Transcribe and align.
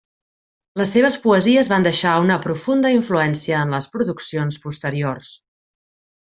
Les 0.79 0.93
seves 0.95 1.17
poesies 1.25 1.69
van 1.73 1.85
deixar 1.87 2.13
una 2.23 2.37
profunda 2.47 2.93
influència 2.95 3.61
en 3.67 3.77
les 3.77 3.89
produccions 3.97 4.59
posteriors. 4.65 5.31